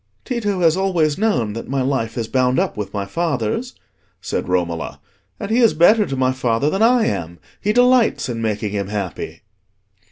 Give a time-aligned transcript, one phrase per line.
[0.25, 3.75] "Tito has always known that my life is bound up with my father's,"
[4.19, 4.99] said Romola;
[5.39, 8.87] "and he is better to my father than I am: he delights in making him
[8.87, 9.41] happy."